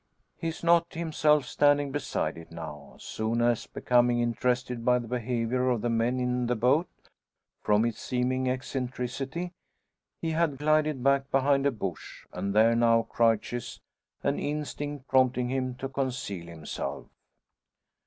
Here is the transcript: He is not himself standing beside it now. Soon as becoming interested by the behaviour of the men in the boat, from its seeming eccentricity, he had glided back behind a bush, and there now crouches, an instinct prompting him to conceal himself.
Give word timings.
He 0.35 0.47
is 0.47 0.63
not 0.63 0.95
himself 0.95 1.45
standing 1.45 1.91
beside 1.91 2.35
it 2.35 2.51
now. 2.51 2.95
Soon 2.97 3.39
as 3.39 3.67
becoming 3.67 4.19
interested 4.19 4.83
by 4.83 4.97
the 4.97 5.07
behaviour 5.07 5.69
of 5.69 5.81
the 5.81 5.91
men 5.91 6.19
in 6.19 6.47
the 6.47 6.55
boat, 6.55 6.89
from 7.61 7.85
its 7.85 8.01
seeming 8.01 8.47
eccentricity, 8.49 9.53
he 10.19 10.31
had 10.31 10.57
glided 10.57 11.03
back 11.03 11.29
behind 11.29 11.67
a 11.67 11.71
bush, 11.71 12.25
and 12.33 12.55
there 12.55 12.75
now 12.75 13.03
crouches, 13.03 13.79
an 14.23 14.39
instinct 14.39 15.07
prompting 15.07 15.49
him 15.49 15.75
to 15.75 15.87
conceal 15.87 16.47
himself. 16.47 17.05